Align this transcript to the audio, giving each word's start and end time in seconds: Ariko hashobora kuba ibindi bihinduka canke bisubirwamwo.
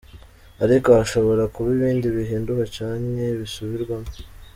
Ariko 0.63 0.87
hashobora 0.97 1.43
kuba 1.53 1.69
ibindi 1.77 2.07
bihinduka 2.17 2.63
canke 2.75 3.25
bisubirwamwo. 3.39 4.11